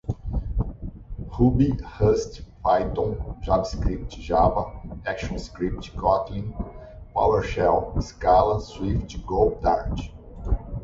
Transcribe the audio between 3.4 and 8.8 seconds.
javascript, java, actionscript, kotlin, powershell, scala,